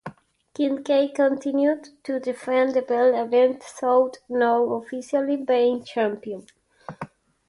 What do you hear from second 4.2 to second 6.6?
not officially being champion.